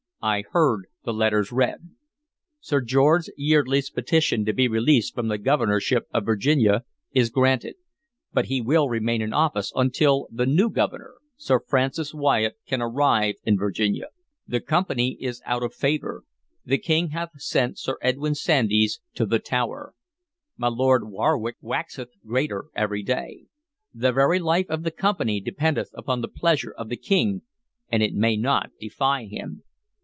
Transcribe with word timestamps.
I 0.23 0.43
heard 0.51 0.85
the 1.03 1.15
letters 1.15 1.51
read. 1.51 1.95
Sir 2.59 2.79
George 2.81 3.23
Yeardley's 3.37 3.89
petition 3.89 4.45
to 4.45 4.53
be 4.53 4.67
released 4.67 5.15
from 5.15 5.29
the 5.29 5.39
governorship 5.39 6.05
of 6.13 6.25
Virginia 6.27 6.85
is 7.11 7.31
granted, 7.31 7.77
but 8.31 8.45
he 8.45 8.61
will 8.61 8.87
remain 8.87 9.23
in 9.23 9.33
office 9.33 9.71
until 9.75 10.27
the 10.31 10.45
new 10.45 10.69
Governor, 10.69 11.15
Sir 11.37 11.59
Francis 11.59 12.13
Wyatt, 12.13 12.55
can 12.67 12.83
arrive 12.83 13.33
in 13.45 13.57
Virginia. 13.57 14.09
The 14.47 14.59
Company 14.59 15.17
is 15.19 15.41
out 15.43 15.63
of 15.63 15.73
favor. 15.73 16.23
The 16.63 16.77
King 16.77 17.07
hath 17.09 17.41
sent 17.41 17.79
Sir 17.79 17.97
Edwyn 18.03 18.35
Sandys 18.35 19.01
to 19.15 19.25
the 19.25 19.39
Tower. 19.39 19.95
My 20.55 20.67
Lord 20.67 21.09
Warwick 21.09 21.55
waxeth 21.61 22.09
greater 22.23 22.65
every 22.75 23.01
day. 23.01 23.45
The 23.91 24.11
very 24.11 24.37
life 24.37 24.69
of 24.69 24.83
the 24.83 24.91
Company 24.91 25.41
dependeth 25.41 25.89
upon 25.95 26.21
the 26.21 26.27
pleasure 26.27 26.75
of 26.77 26.89
the 26.89 26.95
King, 26.97 27.41
and 27.91 28.03
it 28.03 28.13
may 28.13 28.37
not 28.37 28.69
defy 28.79 29.25
him. 29.25 29.63